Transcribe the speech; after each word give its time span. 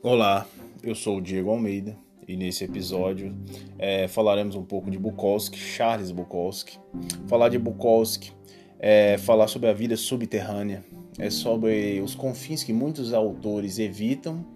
Olá, 0.00 0.46
eu 0.80 0.94
sou 0.94 1.16
o 1.16 1.20
Diego 1.20 1.50
Almeida 1.50 1.96
e 2.28 2.36
nesse 2.36 2.62
episódio 2.62 3.34
é, 3.76 4.06
falaremos 4.06 4.54
um 4.54 4.62
pouco 4.62 4.92
de 4.92 4.96
Bukowski, 4.96 5.58
Charles 5.58 6.12
Bukowski. 6.12 6.78
Falar 7.26 7.48
de 7.48 7.58
Bukowski 7.58 8.32
é 8.78 9.18
falar 9.18 9.48
sobre 9.48 9.68
a 9.68 9.72
vida 9.72 9.96
subterrânea, 9.96 10.84
é 11.18 11.30
sobre 11.30 12.00
os 12.00 12.14
confins 12.14 12.62
que 12.62 12.72
muitos 12.72 13.12
autores 13.12 13.80
evitam, 13.80 14.46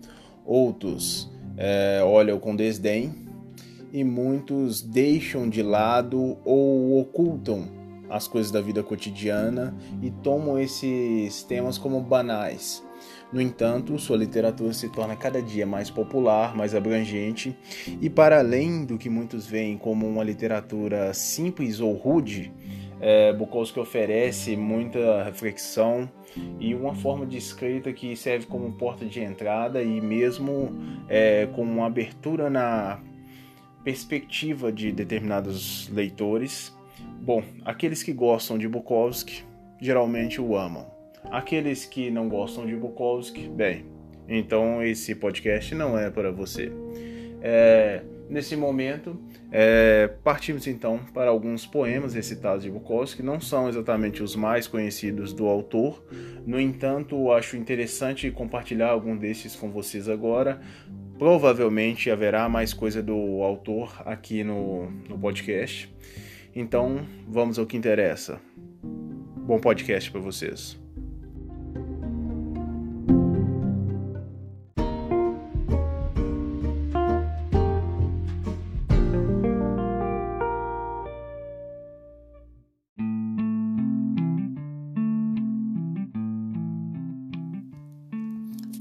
outros 0.46 1.28
é, 1.56 2.00
olham 2.04 2.38
com 2.38 2.54
desdém 2.54 3.12
e 3.92 4.04
muitos 4.04 4.80
deixam 4.80 5.50
de 5.50 5.60
lado 5.60 6.38
ou 6.44 7.00
ocultam 7.00 7.68
as 8.08 8.28
coisas 8.28 8.52
da 8.52 8.60
vida 8.60 8.80
cotidiana 8.80 9.74
e 10.00 10.08
tomam 10.08 10.56
esses 10.56 11.42
temas 11.42 11.78
como 11.78 12.00
banais. 12.00 12.80
No 13.32 13.40
entanto, 13.40 13.98
sua 13.98 14.16
literatura 14.16 14.72
se 14.74 14.90
torna 14.90 15.16
cada 15.16 15.40
dia 15.40 15.66
mais 15.66 15.90
popular, 15.90 16.54
mais 16.54 16.74
abrangente, 16.74 17.56
e 18.00 18.10
para 18.10 18.38
além 18.38 18.84
do 18.84 18.98
que 18.98 19.08
muitos 19.08 19.46
veem 19.46 19.78
como 19.78 20.06
uma 20.06 20.22
literatura 20.22 21.14
simples 21.14 21.80
ou 21.80 21.94
rude, 21.94 22.52
é, 23.00 23.32
Bukowski 23.32 23.80
oferece 23.80 24.54
muita 24.56 25.24
reflexão 25.24 26.08
e 26.60 26.74
uma 26.74 26.94
forma 26.94 27.26
de 27.26 27.36
escrita 27.36 27.92
que 27.92 28.14
serve 28.14 28.46
como 28.46 28.70
porta 28.72 29.04
de 29.04 29.20
entrada 29.20 29.82
e 29.82 30.00
mesmo 30.00 30.70
é, 31.08 31.46
como 31.46 31.72
uma 31.72 31.86
abertura 31.86 32.48
na 32.48 33.00
perspectiva 33.82 34.70
de 34.70 34.92
determinados 34.92 35.88
leitores. 35.88 36.72
Bom, 37.20 37.42
aqueles 37.64 38.02
que 38.02 38.12
gostam 38.12 38.56
de 38.56 38.68
Bukowski 38.68 39.42
geralmente 39.80 40.40
o 40.40 40.56
amam. 40.56 40.91
Aqueles 41.30 41.84
que 41.84 42.10
não 42.10 42.28
gostam 42.28 42.66
de 42.66 42.76
Bukowski, 42.76 43.48
bem, 43.48 43.86
então 44.28 44.82
esse 44.82 45.14
podcast 45.14 45.74
não 45.74 45.98
é 45.98 46.10
para 46.10 46.30
você. 46.30 46.72
É, 47.40 48.02
nesse 48.28 48.56
momento, 48.56 49.18
é, 49.50 50.08
partimos 50.22 50.66
então 50.66 51.00
para 51.12 51.30
alguns 51.30 51.66
poemas 51.66 52.14
recitados 52.14 52.62
de 52.62 52.70
Bukowski, 52.70 53.22
não 53.22 53.40
são 53.40 53.68
exatamente 53.68 54.22
os 54.22 54.36
mais 54.36 54.66
conhecidos 54.66 55.32
do 55.32 55.46
autor, 55.46 56.04
no 56.46 56.60
entanto, 56.60 57.30
acho 57.32 57.56
interessante 57.56 58.30
compartilhar 58.30 58.90
algum 58.90 59.16
desses 59.16 59.54
com 59.54 59.70
vocês 59.70 60.08
agora. 60.08 60.60
Provavelmente 61.18 62.10
haverá 62.10 62.48
mais 62.48 62.74
coisa 62.74 63.00
do 63.02 63.42
autor 63.42 64.02
aqui 64.04 64.42
no, 64.42 64.90
no 65.08 65.16
podcast. 65.16 65.92
Então, 66.54 67.06
vamos 67.28 67.58
ao 67.58 67.66
que 67.66 67.76
interessa. 67.76 68.40
Bom 68.82 69.60
podcast 69.60 70.10
para 70.10 70.20
vocês. 70.20 70.81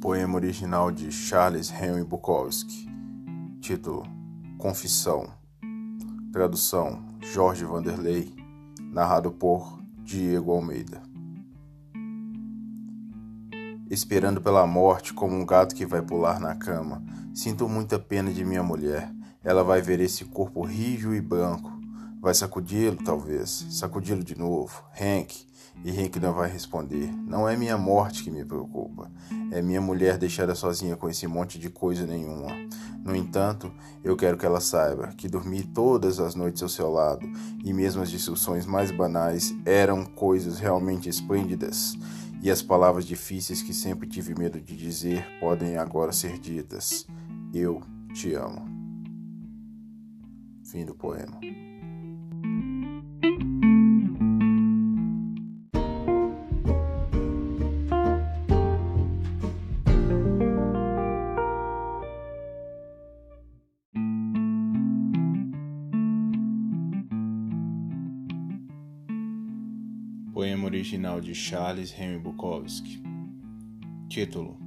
Poema 0.01 0.33
original 0.33 0.91
de 0.91 1.11
Charles 1.11 1.71
Henry 1.71 2.03
Bukowski. 2.03 2.89
Título: 3.59 4.01
Confissão. 4.57 5.27
Tradução: 6.33 7.05
Jorge 7.21 7.63
Vanderlei. 7.63 8.33
Narrado 8.91 9.31
por 9.31 9.79
Diego 9.99 10.53
Almeida. 10.53 11.03
Esperando 13.91 14.41
pela 14.41 14.65
morte 14.65 15.13
como 15.13 15.35
um 15.35 15.45
gato 15.45 15.75
que 15.75 15.85
vai 15.85 16.01
pular 16.01 16.39
na 16.39 16.55
cama, 16.55 17.03
sinto 17.31 17.69
muita 17.69 17.99
pena 17.99 18.31
de 18.31 18.43
minha 18.43 18.63
mulher. 18.63 19.13
Ela 19.43 19.63
vai 19.63 19.83
ver 19.83 19.99
esse 19.99 20.25
corpo 20.25 20.63
rijo 20.63 21.13
e 21.13 21.21
branco. 21.21 21.79
Vai 22.21 22.35
sacudi-lo, 22.35 22.97
talvez. 23.03 23.65
Sacudi-lo 23.71 24.23
de 24.23 24.37
novo. 24.37 24.83
Hank, 24.93 25.47
e 25.83 25.89
Henrique 25.89 26.19
não 26.19 26.33
vai 26.33 26.51
responder. 26.51 27.11
Não 27.11 27.49
é 27.49 27.57
minha 27.57 27.79
morte 27.79 28.23
que 28.23 28.29
me 28.29 28.45
preocupa. 28.45 29.11
É 29.51 29.59
minha 29.59 29.81
mulher 29.81 30.19
deixada 30.19 30.53
sozinha 30.53 30.95
com 30.95 31.09
esse 31.09 31.25
monte 31.25 31.57
de 31.57 31.67
coisa 31.67 32.05
nenhuma. 32.05 32.49
No 33.03 33.15
entanto, 33.15 33.73
eu 34.03 34.15
quero 34.15 34.37
que 34.37 34.45
ela 34.45 34.61
saiba 34.61 35.07
que 35.07 35.27
dormi 35.27 35.63
todas 35.63 36.19
as 36.19 36.35
noites 36.35 36.61
ao 36.61 36.69
seu 36.69 36.91
lado 36.91 37.27
e 37.63 37.73
mesmo 37.73 38.03
as 38.03 38.11
discussões 38.11 38.67
mais 38.67 38.91
banais 38.91 39.55
eram 39.65 40.05
coisas 40.05 40.59
realmente 40.59 41.09
esplêndidas. 41.09 41.95
E 42.43 42.51
as 42.51 42.61
palavras 42.61 43.05
difíceis 43.05 43.63
que 43.63 43.73
sempre 43.73 44.07
tive 44.07 44.37
medo 44.37 44.61
de 44.61 44.77
dizer 44.77 45.25
podem 45.39 45.77
agora 45.77 46.11
ser 46.11 46.37
ditas. 46.37 47.07
Eu 47.51 47.81
te 48.13 48.35
amo. 48.35 48.69
Fim 50.63 50.85
do 50.85 50.93
poema. 50.93 51.39
Poema 70.61 70.75
original 70.75 71.19
de 71.19 71.33
Charles 71.33 71.91
Henry 71.91 72.19
Bukowski. 72.19 73.01
Título: 74.07 74.59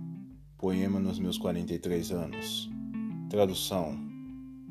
Poema 0.59 0.99
nos 0.99 1.21
meus 1.21 1.39
43 1.39 2.11
anos. 2.11 2.69
Tradução: 3.31 3.97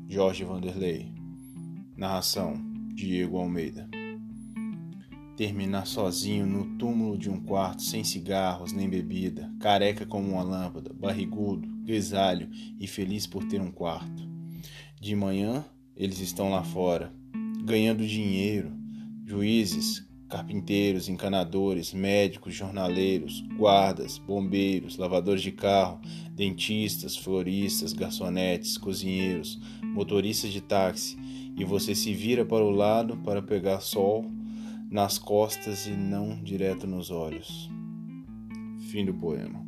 Jorge 0.06 0.44
Vanderlei. 0.44 1.10
Narração: 1.96 2.60
Diego 2.94 3.38
Almeida. 3.38 3.88
Terminar 5.34 5.86
sozinho 5.86 6.44
no 6.44 6.76
túmulo 6.76 7.16
de 7.16 7.30
um 7.30 7.40
quarto 7.40 7.80
sem 7.80 8.04
cigarros 8.04 8.72
nem 8.72 8.86
bebida, 8.86 9.50
careca 9.58 10.04
como 10.04 10.32
uma 10.32 10.42
lâmpada, 10.42 10.92
barrigudo, 10.92 11.66
grisalho 11.84 12.50
e 12.78 12.86
feliz 12.86 13.26
por 13.26 13.42
ter 13.46 13.62
um 13.62 13.70
quarto. 13.70 14.28
De 15.00 15.16
manhã, 15.16 15.64
eles 15.96 16.20
estão 16.20 16.50
lá 16.50 16.62
fora, 16.62 17.10
ganhando 17.64 18.06
dinheiro, 18.06 18.70
juízes, 19.24 20.06
carpinteiros, 20.34 21.08
encanadores, 21.08 21.94
médicos, 21.94 22.56
jornaleiros, 22.56 23.44
guardas, 23.56 24.18
bombeiros, 24.18 24.98
lavadores 24.98 25.42
de 25.42 25.52
carro, 25.52 26.00
dentistas, 26.32 27.16
floristas, 27.16 27.92
garçonetes, 27.92 28.76
cozinheiros, 28.76 29.60
motoristas 29.80 30.52
de 30.52 30.60
táxi, 30.60 31.16
e 31.56 31.64
você 31.64 31.94
se 31.94 32.12
vira 32.12 32.44
para 32.44 32.64
o 32.64 32.70
lado 32.70 33.16
para 33.18 33.40
pegar 33.40 33.78
sol 33.78 34.28
nas 34.90 35.20
costas 35.20 35.86
e 35.86 35.92
não 35.92 36.42
direto 36.42 36.84
nos 36.84 37.12
olhos. 37.12 37.70
Fim 38.90 39.04
do 39.04 39.14
poema. 39.14 39.64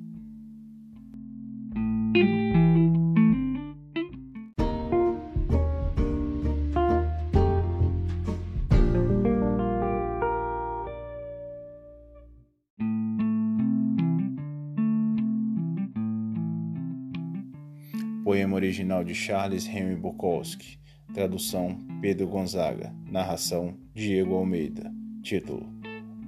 Poema 18.26 18.56
original 18.56 19.04
de 19.04 19.14
Charles 19.14 19.68
Henry 19.68 19.94
Bukowski. 19.94 20.80
Tradução 21.14 21.78
Pedro 22.00 22.26
Gonzaga. 22.26 22.92
Narração 23.08 23.78
Diego 23.94 24.34
Almeida. 24.34 24.92
Título: 25.22 25.72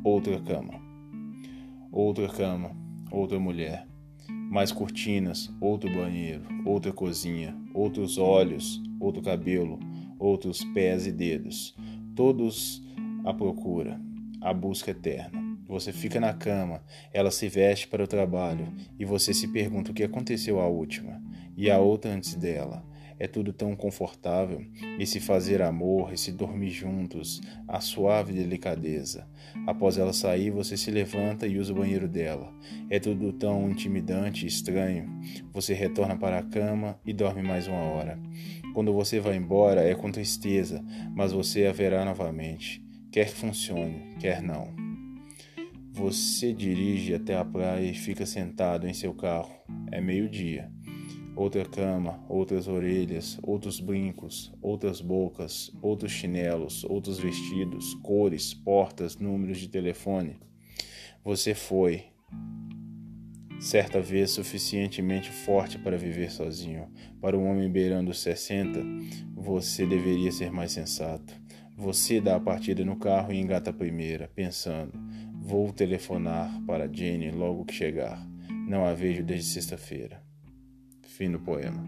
Outra 0.05 0.41
cama. 0.41 0.75
Outra 1.91 2.29
cama, 2.29 2.71
outra 3.11 3.41
mulher. 3.41 3.85
Mais 4.29 4.71
cortinas, 4.71 5.53
outro 5.61 5.93
banheiro, 5.93 6.45
outra 6.65 6.93
cozinha, 6.93 7.57
outros 7.75 8.17
olhos, 8.17 8.81
outro 9.01 9.21
cabelo, 9.21 9.81
outros 10.21 10.63
pés 10.67 11.05
e 11.05 11.11
dedos. 11.11 11.75
Todos 12.15 12.81
à 13.25 13.35
procura, 13.35 14.01
a 14.41 14.55
busca 14.55 14.93
eterna. 14.93 15.59
Você 15.67 15.93
fica 15.93 16.21
na 16.21 16.33
cama, 16.33 16.81
ela 17.13 17.33
se 17.33 17.49
veste 17.49 17.89
para 17.89 18.05
o 18.05 18.07
trabalho 18.07 18.73
e 18.97 19.05
você 19.05 19.35
se 19.35 19.49
pergunta 19.49 19.91
o 19.91 19.95
que 19.95 20.05
aconteceu 20.05 20.61
à 20.61 20.69
última 20.69 21.21
e 21.59 21.69
a 21.69 21.79
outra 21.81 22.13
antes 22.13 22.37
dela. 22.37 22.85
É 23.21 23.27
tudo 23.27 23.53
tão 23.53 23.75
confortável, 23.75 24.65
esse 24.97 25.19
fazer 25.19 25.61
amor, 25.61 26.13
esse 26.13 26.31
dormir 26.31 26.71
juntos, 26.71 27.41
a 27.67 27.81
suave 27.81 28.33
delicadeza. 28.33 29.27
Após 29.67 29.99
ela 29.99 30.13
sair, 30.13 30.53
você 30.53 30.77
se 30.77 30.89
levanta 30.93 31.45
e 31.45 31.59
usa 31.59 31.73
o 31.73 31.77
banheiro 31.77 32.07
dela. 32.07 32.55
É 32.89 33.01
tudo 33.01 33.33
tão 33.33 33.69
intimidante 33.69 34.45
e 34.45 34.49
estranho. 34.49 35.11
Você 35.53 35.75
retorna 35.75 36.17
para 36.17 36.39
a 36.39 36.45
cama 36.45 36.97
e 37.05 37.13
dorme 37.13 37.43
mais 37.43 37.67
uma 37.67 37.81
hora. 37.81 38.17
Quando 38.73 38.93
você 38.93 39.19
vai 39.19 39.35
embora, 39.35 39.83
é 39.83 39.97
com 39.97 40.13
tristeza, 40.13 40.81
mas 41.13 41.33
você 41.33 41.67
a 41.67 41.73
verá 41.73 42.05
novamente. 42.05 42.81
Quer 43.11 43.27
que 43.27 43.35
funcione, 43.35 44.15
quer 44.21 44.41
não. 44.41 44.69
Você 45.91 46.53
dirige 46.53 47.15
até 47.15 47.37
a 47.37 47.45
praia 47.45 47.91
e 47.91 47.95
fica 47.95 48.25
sentado 48.25 48.87
em 48.87 48.95
seu 48.95 49.13
carro. 49.13 49.51
É 49.91 50.01
meio-dia. 50.01 50.71
Outra 51.39 51.65
cama, 51.65 52.19
outras 52.29 52.67
orelhas, 52.67 53.39
outros 53.45 53.79
brincos, 53.79 54.53
outras 54.61 55.01
bocas, 55.01 55.71
outros 55.81 56.11
chinelos, 56.11 56.83
outros 56.83 57.21
vestidos, 57.21 57.95
cores, 58.03 58.53
portas, 58.53 59.17
números 59.17 59.59
de 59.59 59.69
telefone. 59.69 60.37
Você 61.25 61.55
foi, 61.55 62.07
certa 63.61 64.01
vez, 64.01 64.33
suficientemente 64.33 65.31
forte 65.31 65.79
para 65.79 65.97
viver 65.97 66.33
sozinho. 66.33 66.91
Para 67.21 67.39
um 67.39 67.49
homem 67.49 67.71
beirando 67.71 68.11
os 68.11 68.19
60, 68.19 68.81
você 69.37 69.87
deveria 69.87 70.33
ser 70.33 70.51
mais 70.51 70.73
sensato. 70.73 71.33
Você 71.77 72.21
dá 72.21 72.35
a 72.35 72.41
partida 72.41 72.85
no 72.85 72.97
carro 72.97 73.33
e 73.33 73.39
engata 73.39 73.71
a 73.71 73.73
primeira, 73.73 74.29
pensando: 74.35 74.93
vou 75.37 75.73
telefonar 75.73 76.51
para 76.67 76.93
Jenny 76.93 77.31
logo 77.31 77.65
que 77.65 77.75
chegar. 77.75 78.27
Não 78.67 78.85
a 78.85 78.93
vejo 78.93 79.23
desde 79.23 79.51
sexta-feira. 79.51 80.28
Fim 81.19 81.33
do 81.33 81.41
poema. 81.41 81.85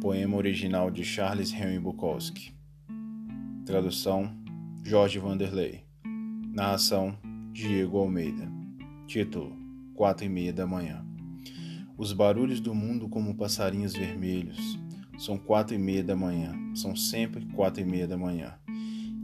Poema 0.00 0.36
original 0.36 0.88
de 0.88 1.04
Charles 1.04 1.52
Henry 1.52 1.80
Bukowski. 1.80 2.54
Tradução: 3.64 4.32
Jorge 4.84 5.18
Vanderlei. 5.18 5.82
Narração: 6.54 7.18
Diego 7.52 7.98
Almeida. 7.98 8.48
Título: 9.08 9.56
Quatro 9.96 10.24
e 10.24 10.28
meia 10.28 10.52
da 10.52 10.64
manhã. 10.64 11.05
Os 11.98 12.12
barulhos 12.12 12.60
do 12.60 12.74
mundo 12.74 13.08
como 13.08 13.34
passarinhos 13.34 13.94
vermelhos. 13.94 14.78
São 15.16 15.38
quatro 15.38 15.74
e 15.74 15.78
meia 15.78 16.04
da 16.04 16.14
manhã. 16.14 16.54
São 16.74 16.94
sempre 16.94 17.46
quatro 17.46 17.80
e 17.80 17.86
meia 17.86 18.06
da 18.06 18.18
manhã. 18.18 18.52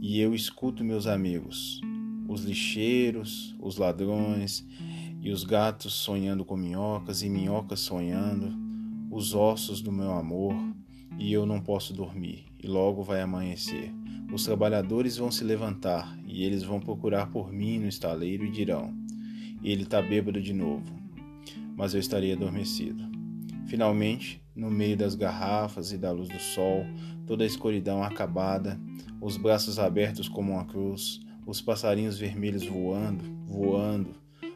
E 0.01 0.19
eu 0.19 0.33
escuto 0.33 0.83
meus 0.83 1.05
amigos, 1.05 1.79
os 2.27 2.43
lixeiros, 2.43 3.55
os 3.61 3.77
ladrões 3.77 4.65
e 5.21 5.29
os 5.29 5.43
gatos 5.43 5.93
sonhando 5.93 6.43
com 6.43 6.57
minhocas 6.57 7.21
e 7.21 7.29
minhocas 7.29 7.79
sonhando, 7.79 8.51
os 9.11 9.35
ossos 9.35 9.79
do 9.79 9.91
meu 9.91 10.11
amor, 10.11 10.55
e 11.19 11.31
eu 11.31 11.45
não 11.45 11.61
posso 11.61 11.93
dormir, 11.93 12.45
e 12.61 12.65
logo 12.65 13.03
vai 13.03 13.21
amanhecer. 13.21 13.93
Os 14.33 14.43
trabalhadores 14.45 15.15
vão 15.15 15.29
se 15.29 15.43
levantar 15.43 16.17
e 16.27 16.43
eles 16.43 16.63
vão 16.63 16.79
procurar 16.79 17.27
por 17.27 17.53
mim 17.53 17.77
no 17.77 17.87
estaleiro 17.87 18.43
e 18.43 18.51
dirão: 18.51 18.93
Ele 19.63 19.83
está 19.83 20.01
bêbado 20.01 20.41
de 20.41 20.53
novo 20.53 21.02
mas 21.75 21.93
eu 21.93 21.99
estaria 21.99 22.35
adormecido. 22.35 23.03
Finalmente, 23.67 24.43
no 24.55 24.69
meio 24.69 24.95
das 24.95 25.15
garrafas 25.15 25.91
e 25.91 25.97
da 25.97 26.11
luz 26.11 26.29
do 26.29 26.39
sol, 26.39 26.85
toda 27.25 27.43
a 27.43 27.47
escuridão 27.47 28.03
acabada, 28.03 28.79
os 29.19 29.37
braços 29.37 29.79
abertos 29.79 30.27
como 30.27 30.53
uma 30.53 30.65
cruz, 30.65 31.19
os 31.45 31.61
passarinhos 31.61 32.17
vermelhos 32.17 32.65
voando, 32.65 33.23
voando, 33.45 34.15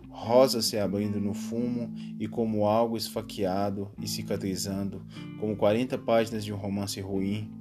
rosas 0.09 0.65
se 0.65 0.77
abrindo 0.77 1.19
no 1.19 1.33
fumo 1.33 1.93
e 2.19 2.27
como 2.27 2.65
algo 2.65 2.97
esfaqueado 2.97 3.91
e 4.01 4.07
cicatrizando, 4.07 5.05
como 5.39 5.55
40 5.55 5.97
páginas 5.99 6.43
de 6.43 6.51
um 6.51 6.57
romance 6.57 6.99
ruim, 6.99 7.51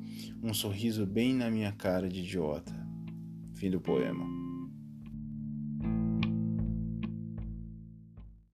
um 0.42 0.54
sorriso 0.54 1.06
bem 1.06 1.34
na 1.34 1.50
minha 1.50 1.72
cara 1.72 2.08
de 2.08 2.20
idiota. 2.20 2.74
Fim 3.54 3.70
do 3.70 3.80
poema. 3.80 4.35